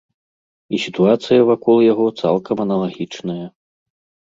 [0.77, 3.41] І сітуацыя вакол яго цалкам аналагічная.